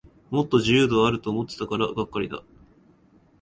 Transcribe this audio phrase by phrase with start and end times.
[0.31, 2.41] もっと自由度あると思ってたからがっかりだ